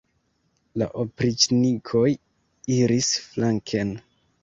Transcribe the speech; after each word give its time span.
La 0.81 0.87
opriĉnikoj 1.03 2.09
iris 2.79 3.15
flanken. 3.31 3.97